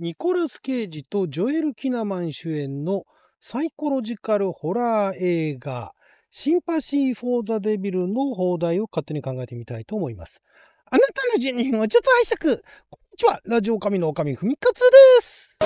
[0.00, 3.04] ニコラス・ケイジとジョエル・キナマン主演の
[3.38, 5.92] サイコロジカルホラー映画
[6.30, 10.42] Sympathy for the Devil の邦題を勝手に考えてみたいと思います。
[10.86, 14.86] あなたの12分をちょっと拝借こんにちはラジオ神のおかみふみかつで
[15.20, 15.58] す。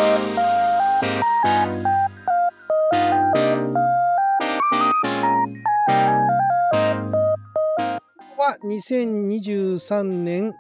[8.45, 8.59] は。
[8.65, 10.55] 2023年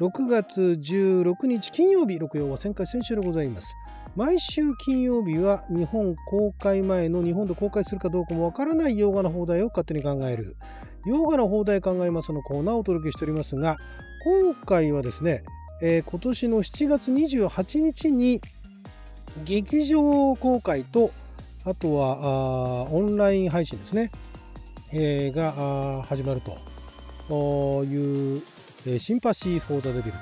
[0.00, 3.76] 6月16日金曜日、録用は1000回先週でございます。
[4.16, 10.56] 毎週金曜日は日本公開前の日本で公開するかどうかもわからない洋画の放題を勝手に考える。
[11.06, 13.76] 洋画の放題考えますのコーナーをお届けしておりますが、
[14.24, 15.44] 今回はですね、
[15.80, 18.40] えー、今年の7月28日に
[19.44, 21.12] 劇場公開と、
[21.64, 24.10] あとはオンライン配信ですね、
[24.92, 26.40] えー、が始まる
[27.28, 28.42] という
[28.86, 30.12] え Sympathy for the Devil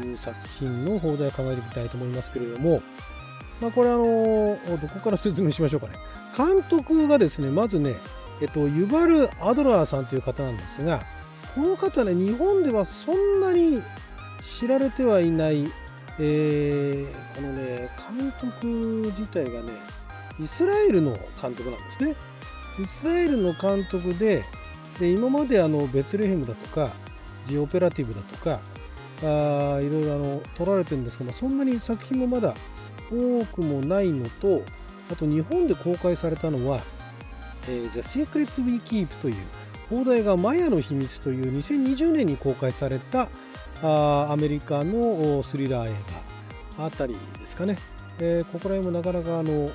[0.00, 2.80] という作品の邦題を考えてみたいと思いますけれども、
[3.60, 5.94] まあ、これあのどこから説明しましょうかね。
[6.36, 7.94] 監督がですね、まずね、
[8.42, 11.02] えっと、ユバル・アドラーさんという方なんですが、
[11.54, 13.82] この方ね、日本ではそんなに
[14.42, 15.64] 知られてはいない、
[16.18, 18.66] えー、このね、監督
[19.16, 19.72] 自体がね、
[20.38, 22.14] イスラエルの監督なんですね。
[22.78, 24.44] イスラエルの監督で、
[25.00, 26.92] で今まであのベツレヘムだとか、
[27.46, 28.60] ジオペラティブだとか
[29.22, 32.54] あいろいろあの撮られてるんですけど、まあそんなに作品もまだ
[33.10, 34.62] 多くもないのと
[35.10, 36.80] あと日本で公開されたのは
[37.68, 39.36] 「え、The Secrets We Keep」という
[39.88, 43.28] 放題がマヤの秘密という2020年に公開された
[43.82, 45.94] あアメリカのスリラー映
[46.76, 47.78] 画あたりですかね、
[48.18, 49.70] えー、ここら辺もなかなかあの、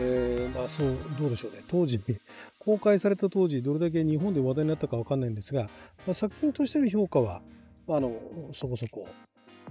[0.00, 1.58] えー、まあそうどうでしょうね。
[1.68, 2.00] 当時
[2.58, 5.64] 公開された当時どれだけ日本で話題になったか分かんないんですが、
[6.06, 7.40] まあ、作品としての評価は
[7.88, 8.12] あの
[8.52, 9.06] そこそこ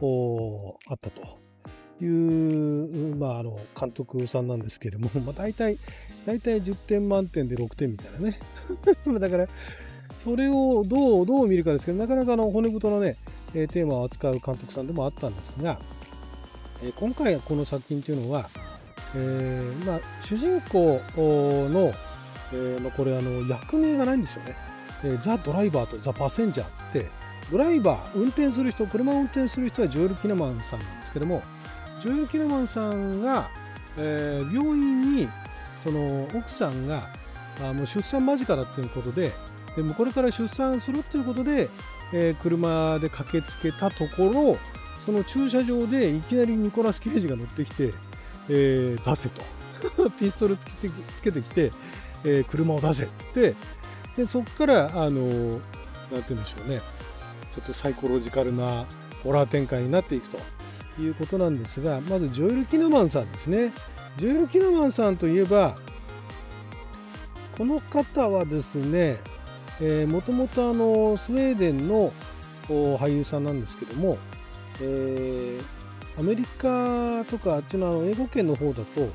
[0.02, 1.46] おあったと。
[2.02, 5.78] いう、まあ、あの監督さんなんですけれども、 まあ、大体
[6.26, 8.40] 大体10点満点で6点みたいなね。
[9.19, 9.47] だから
[10.18, 13.16] それをどうどう見るかですけどなかなかの骨太のね
[13.53, 15.80] テーマを扱う監督さんでもあったんですが
[16.97, 18.50] 今回この作品というのは、
[19.16, 21.02] えーまあ、主人公
[21.72, 21.94] の
[22.53, 24.56] えーまあ、これあの役名がないんですよね。
[25.03, 27.09] えー、ザ・ドライバーとザ・パセンジャーっつって
[27.52, 31.44] ドライバー運転する人車を運転する人はジョエル・キネマンさんなんですけども
[32.02, 33.50] ジョエル・キネマンさんが、
[33.98, 35.28] えー、病院に
[35.78, 37.04] その奥さんが
[37.62, 39.31] あもう出産間近だっていうことで
[39.75, 41.70] でもこれから出産するっていうことで、
[42.14, 44.58] えー、車で駆けつけたところ
[45.00, 47.92] その駐車場でいきなりニコラス・ケイジが乗ってきて、
[48.50, 49.41] えー、出せと。
[50.19, 51.72] ピストルつけてつけてきて
[52.25, 53.56] えー、車を出せっつって
[54.17, 55.59] でそこからあの何て
[56.09, 56.81] 言うんでしょうね。
[57.51, 58.85] ちょっとサイコロジカルな
[59.23, 60.38] ホラー展開になっていくと
[61.00, 63.72] いうことなんですがまずジョエル・キナマンさんですね。
[64.17, 65.77] ジョエル・キナマンさんといえば
[67.57, 69.17] この方はですね
[70.07, 70.73] もともと
[71.17, 72.12] スウェーデンの
[72.67, 74.17] 俳優さんなんですけども、
[74.81, 75.63] えー、
[76.18, 79.08] アメリカとかあっちのあの英語圏の方だと、い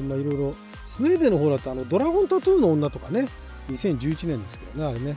[0.00, 0.54] ろいろ
[0.86, 3.28] スウェーデンの方だとあのドラゴンタトゥーの女とかね、
[3.68, 5.16] 2011年ですけどね、あれね、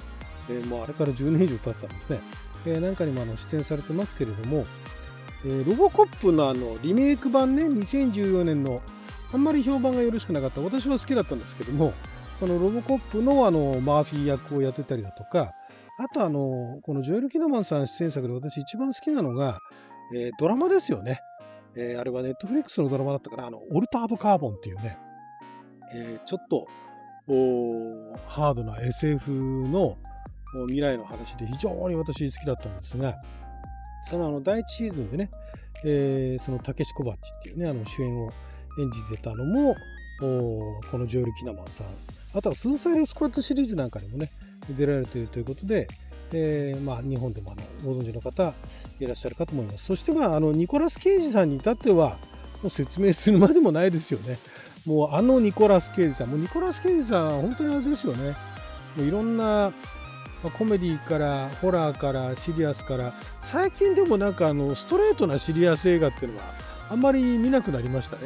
[0.50, 2.20] えー、もうあれから10年以上経ってたんですね。
[2.66, 4.66] えー、なんかにもあの出演されてますけれども、
[5.46, 8.82] えー、ロボコップのあのリメイク版ね、2014年の
[9.34, 11.94] あんまり評判がよろしくなかった、私は好きだったんですけども、
[12.34, 15.52] そのロボコップのあのマーフィー役をやってたりだとか、
[15.98, 19.60] あとあの、このジョエル・キノマンさん出演作で私一番好きなのが、
[20.14, 21.20] えー、ドラマですよね。
[21.76, 24.98] えー、あれはネットフリックスのドラマだったから、あの、オルタード・カーボンっていうね、
[25.94, 26.68] えー、ちょっと
[28.28, 29.98] ハードな SF の
[30.68, 33.16] 未来の話で非常に私好きだったんですが、
[34.04, 35.32] そのあの第1シーズンでね、
[35.84, 38.32] えー、そのタケシコバッチっていうね、あの主演を
[38.80, 39.76] 演じてたのも、
[40.20, 41.88] このジョエル・キナマンさん、
[42.34, 44.30] あとはスーサイドスクワットシリーズなんかにもね、
[44.70, 45.88] 出られているということで、
[46.38, 48.53] えー、まあ、日本でもあのご存知の方
[49.00, 49.85] いらっしゃるかと思います。
[49.85, 52.17] そして、まあ、あのニコラス・ケイジさんに至っては、
[52.61, 54.37] もう説明するまでもないですよね。
[54.85, 58.35] もうあのニコラス・ケイジさん、もうニコラス・ケイジさん、本当にあれですよね。
[58.97, 59.72] もういろんな
[60.58, 66.43] コメディからホラーからシリアスから最近でもなんかあのストレートなシリアス映画っていうのは
[66.91, 68.23] あんまり見なくなりましたね。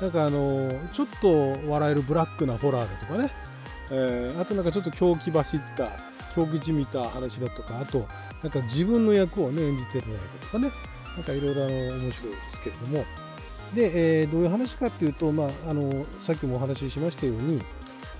[0.00, 3.30] なんかあのちょっと笑えるブラックなホラーだとかね、
[3.90, 5.90] えー、あとなんかちょっと狂気走った
[6.34, 8.06] 狂気じみた話だとかあと
[8.42, 10.70] なんか自分の役をね演じてるやつとかね。
[11.16, 13.04] なんかいろいろ面白いですけれども。
[13.74, 17.62] で、えー、どういう話かっていうと、まあ、あのさっきもお話ししましたように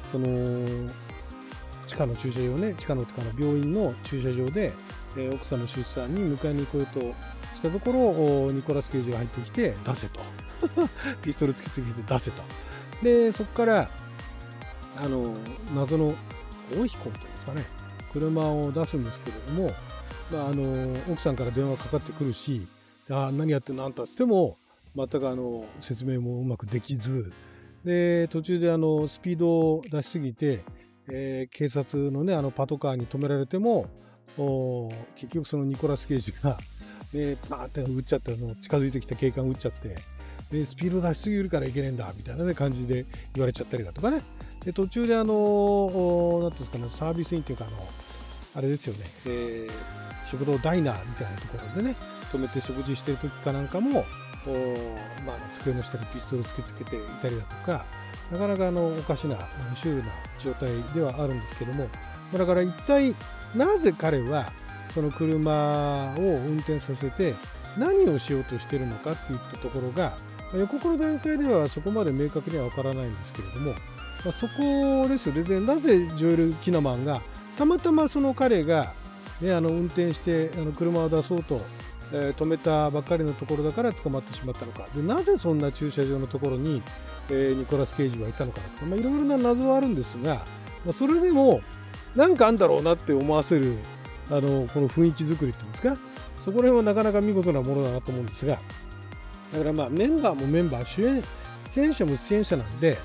[0.04, 0.26] その
[1.88, 4.72] 地下の駐車場ね地下のとかの病院の駐車場で、
[5.16, 7.00] えー、奥さんの出産に迎えに行こうと
[7.56, 7.92] したとこ
[8.46, 10.20] ろニコラス・ケイジが入ってきて出せと。
[11.22, 12.42] ピストル突きつけて出せと。
[13.02, 13.90] でそこから
[14.98, 15.34] あの
[15.74, 16.12] 謎の
[16.70, 17.64] 逃避行というんですかね。
[18.12, 19.72] 車を出すんですけれども、
[20.30, 22.66] まあ、あの奥さんから電話かかってくるし
[23.10, 24.56] あ何やってんのあんたっつっても
[24.96, 27.32] 全くあの説明もうまくできず
[27.84, 30.62] で途中であのスピードを出しすぎて、
[31.08, 33.88] えー、警察のねあのパトカーに止められても
[35.16, 36.56] 結局そのニコラス・ケイジが、
[37.12, 39.96] ね、パーって撃っちゃっての近づいてきた警官撃っちゃって
[40.52, 43.04] でスピード出しすぎるからいけねえんだみたいな、ね、感じで
[43.34, 44.22] 言われちゃったりだとかね。
[44.64, 47.88] で途中であの何ですかねサービスインっていうかあの
[48.56, 51.96] あれですよね、えー、食堂ダイナーみたいなところでね
[52.32, 54.04] 止めて食事してる時かなんかも
[55.26, 57.84] まあ、机の下にピストルを突きつけていたりだとか
[58.32, 59.36] なかなかあのおかしな
[59.74, 60.08] シュールな
[60.38, 61.88] 状態ではあるんですけども
[62.32, 63.14] だから一体
[63.54, 64.50] なぜ彼は
[64.88, 67.34] その車を運転させて
[67.76, 70.14] 何をしようとしているのかっていったところが
[70.54, 73.74] 予告の段階ではそこまで明確には分からないんですけれども、
[74.24, 75.34] まあ、そこですよ。
[75.34, 77.22] ねでなぜジョエル・キナマンが
[77.56, 78.92] たまたまその彼が、
[79.40, 81.60] ね、あの運転してあの車を出そうと
[82.12, 84.88] えー、止めたばっかりのところだから捕まってしまったのか。
[84.94, 86.82] でなぜそんな駐車場のところに、
[87.28, 90.34] えー、ニコラス・ケイジはいたのかとか、まあ、いろいろな謎はあるんですが、
[90.84, 91.60] まあ、それでも
[92.16, 93.76] 何かあんだろうなって思わせる
[94.28, 95.96] あのこの雰囲気作りっていうんですか。
[96.36, 98.58] そこら辺はなかなか見事なものだなと思うんですが。
[99.52, 101.22] だからまあメンバーもメンバー主演
[101.70, 102.98] 出演者も出演者なんで、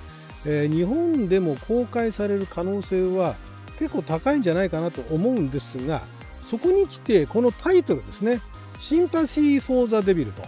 [0.46, 3.36] えー、日本でも公開される可能性は
[3.78, 6.04] 結構高いんじゃないかなと思うんですが
[6.42, 8.42] そこに来てこのタイトルですね
[8.80, 10.44] Sympathy for the Devil と。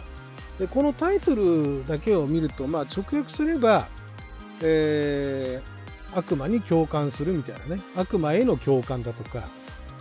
[0.60, 3.88] でこのタイトルだけを見ると、まあ、直訳すれば、
[4.62, 9.48] えー、悪魔に共感するみたいなね悪魔への共感だとか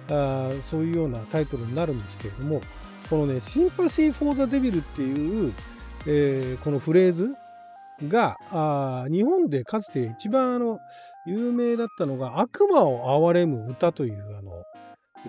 [0.09, 2.63] あそういうようなタイトルになるんですけれども
[3.11, 5.53] このね「シンパシー・フォー・ザ・デビル」っていう、
[6.07, 7.35] えー、このフレーズ
[8.03, 8.37] が
[9.11, 10.79] 日本でかつて一番あの
[11.27, 14.51] 有名だったのが「悪魔を憐れむ歌」というあの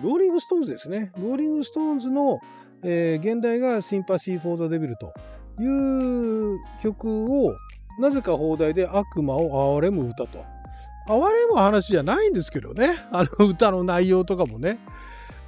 [0.02, 2.40] ローリング・ストーンズですねローリング・ストーンズの
[2.82, 5.12] えー、原題が Sympathy for the Devil と
[5.60, 7.56] いう曲を
[7.98, 10.44] なぜか邦題で悪魔を憐れむ歌と。
[11.08, 12.90] 憐れむ話じゃないんですけどね。
[13.10, 14.78] あの歌の内容とかもね。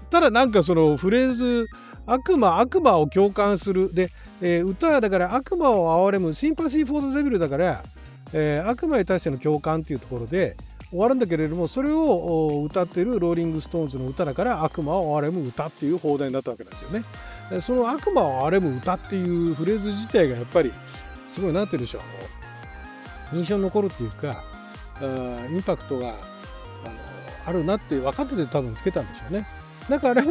[0.08, 1.67] ただなんかそのフレーズ
[2.06, 4.11] 悪魔悪魔を共感するで、
[4.43, 7.83] えー、歌だから悪魔を憐れむ Sympathy for the Devil だから、
[8.33, 10.57] えー、悪魔に対しての共感っていうところで
[10.91, 17.05] 終わるんだけれどもそれを歌ってるローリング・ストーンズの歌だから悪魔を憐れむ歌っていう邦題になったわけなんですよね。
[17.61, 20.73] その悪魔を憐れむ歌っていうフレーズ自体がやっぱり
[21.29, 24.43] すごいなってるでしょあの印象に残るっていうか
[25.51, 26.17] インパクトがあの
[27.47, 29.47] あるなって分かってて多分つけたんでしょうね。
[29.89, 30.23] だから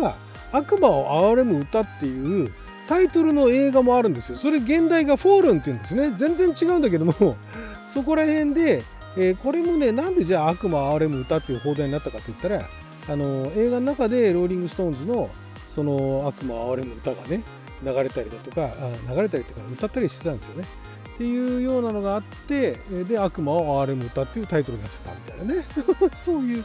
[0.52, 2.54] 悪魔を憐れむ歌っていう
[2.90, 4.36] タイトルの映画もあるんですよ。
[4.36, 6.12] それ原題が Fallen っていうんですね。
[6.18, 7.14] 全然違うんだけども
[7.86, 8.84] そこら辺で、
[9.16, 12.68] えー、これもねなんでじゃあ悪魔を憐れむ歌っていう邦題になったかって言ったら
[13.08, 15.30] あの映画の中でローリング・ストーンズの
[15.68, 17.44] その悪魔を憐れむ歌がね
[17.84, 20.68] 流れたりだとかあ流れたりとか歌ったりしてたんですよね。
[21.14, 22.72] っていうようなのがあって
[23.08, 25.66] で悪魔を憐れむ歌っていうタイトルになっちゃったみたいなね
[26.16, 26.64] そういう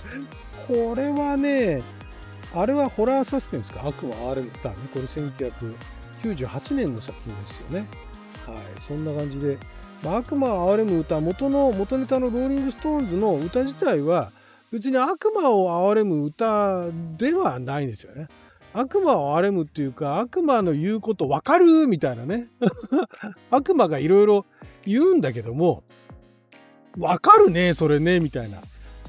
[0.66, 1.82] これはね
[2.54, 5.06] あれはホラーサスペンスか悪魔を憐れむ歌ねこれ
[6.24, 7.86] 1998年の作品ですよね。
[8.46, 8.58] はい。
[8.81, 9.58] そんな感じで、
[10.02, 14.31] まあ、悪魔を憐れむ歌元の元ネタのローリング・ストーンズの歌自体は
[14.72, 18.28] 別に悪魔を憐れむ歌ではないんですよね。
[18.72, 22.48] 悪魔を憐れむっていうか悪魔の言うこと分かるみたいなね。
[23.50, 24.46] 悪魔がいろいろ
[24.84, 25.84] 言うんだけども
[26.96, 28.60] 分かるねそれねみたいな。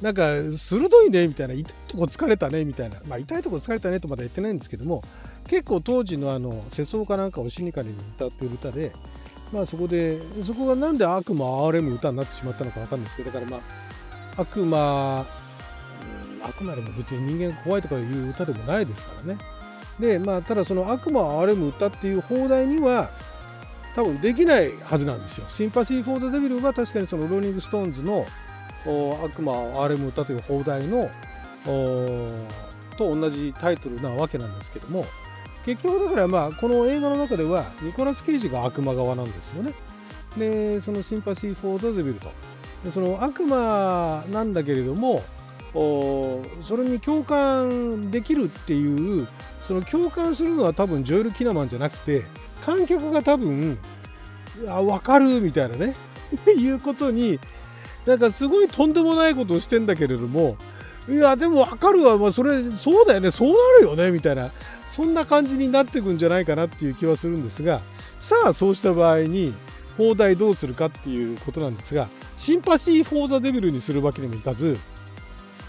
[0.02, 0.24] なんか
[0.56, 1.54] 鋭いねみたいな。
[1.54, 2.98] 痛いとこ突かれたねみたいな。
[3.08, 5.04] まあ痛いとこ突かれたねとまだ言ってないんですけども
[5.48, 8.92] 結構当時のあの世相かなんかを死にかに歌ってる歌で
[9.54, 13.58] まあそこでそこがなんで悪魔を憐れむ歌になってしまったのか分かんないですけどだからま
[14.38, 15.26] あ悪魔
[16.44, 19.38] 悪魔でも別に人間怖いとかいう歌でもないですからね
[20.00, 23.10] でまあただその悪魔を憐れむ歌っていう邦題には
[23.96, 25.46] 多分できないはずなんですよ。
[25.48, 28.26] Sympathy for the Devil は確かにそのローリング・ストーンズの
[29.24, 31.10] 悪魔を憐れむ歌という邦題の
[32.98, 35.06] と同じタイトルなわけなんですけども
[35.66, 39.74] 結局だからまあこの映画の中ではニコラス・ケイジが悪魔側なんですよね。
[40.38, 42.30] でその Sympathy for the Devil と
[42.84, 45.24] でその悪魔なんだけれども
[46.62, 49.28] それに共感できるっていう
[49.62, 52.24] その共感するのは多分ジョエル・キナマンじゃなくて
[52.62, 53.78] 観客が多分
[54.68, 55.96] あ分かるみたいなね
[56.56, 57.40] いうことに
[58.06, 60.58] なんかすごいとんでもないことをしてんだけれども
[61.08, 63.32] いやでも分かるわ、まあ、それそうだよね。
[63.32, 64.12] そうなるよね。
[64.12, 64.52] みたいな。
[64.88, 67.82] そんな感じになってくんじゃないかなっていう気はするんですが。
[68.20, 69.54] さあそうした場合に
[69.98, 74.78] 邦題どうするかっていうことなんですが Sympathy for the Devil にするわけにもいかず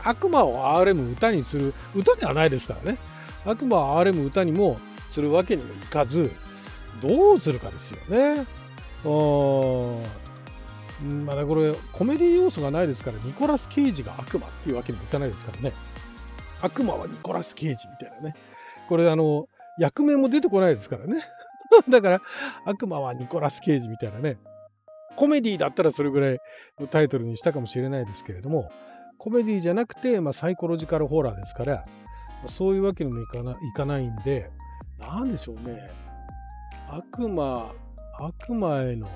[0.03, 2.99] 悪魔を憐れむ歌にする歌ではないですからね。
[3.45, 4.79] 悪魔を憐れむ歌にも
[5.09, 6.33] するわけにもいかず
[7.01, 8.47] どうするかですよね。
[11.03, 15.73] まだこれコメディ要素がないですからニコラス・ケイジが悪魔っていうわけにもいかないですからね。
[16.63, 18.35] 悪魔はニコラス・ケイジみたいなね。
[18.89, 19.49] これあの
[19.79, 21.23] 役名も出てこないですからね。
[21.89, 22.23] だから
[22.65, 24.39] 悪魔はニコラス・ケイジみたいなね。
[25.17, 26.39] コメディだったらそれぐらい
[26.79, 28.71] のタイトルにしたかもしれないですけれども
[29.19, 31.87] コメディじゃなくて、まあ、サイコロジカルホラーですから
[32.47, 34.51] そういうわけにもいかないかないんで
[34.99, 35.91] 何でしょうね。
[36.89, 37.73] 悪魔
[38.19, 39.09] 悪魔への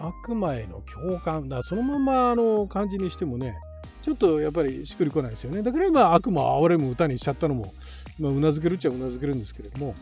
[0.00, 1.48] 悪魔への共感。
[1.48, 3.58] だそのままあの感じにしてもね
[4.02, 5.62] ちょっとやっぱりしっくりこないですよね。
[5.62, 7.72] だから今悪魔を憐れむ歌にしちゃったのも、
[8.18, 9.94] まあ、うなずけるっちゃうなずけるんですけれども。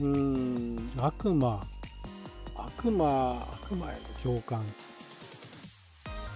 [0.00, 0.90] うーん。
[0.98, 1.60] 悪魔
[2.56, 4.62] 悪魔悪魔への共感。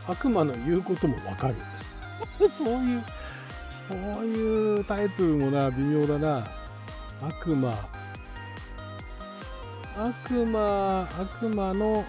[0.08, 1.54] 悪魔の言うこともわかる。
[2.48, 3.04] そういう
[3.68, 6.46] そういうタイトルもな微妙だな。
[7.20, 7.72] 悪魔。
[9.96, 12.04] 悪魔悪魔の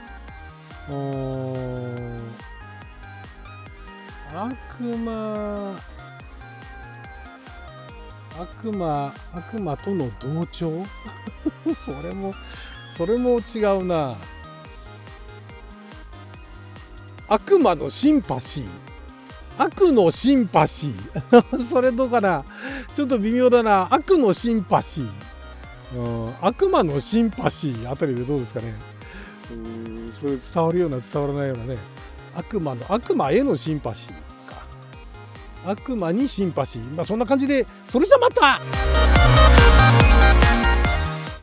[4.36, 5.76] 悪魔
[8.40, 10.86] 悪魔悪魔との同調？
[11.74, 12.34] それも
[12.90, 14.16] それも違うな。
[17.30, 18.68] 悪魔のシンパシー。
[19.58, 21.58] 悪のシンパシー。
[21.58, 22.44] それどうかな？
[22.94, 23.88] ちょっと微妙だな。
[23.94, 28.74] 悪のシンパシー、うん、悪魔のシンパシーあたりでどうですかね？
[30.14, 31.78] うんそれ伝わるような伝わらないようなね
[32.36, 34.14] 悪魔の悪魔へのシンパシー
[34.50, 34.64] か。
[35.66, 36.96] 悪魔にシンパシー。
[36.96, 38.60] まあそんな感じでそれじゃまた。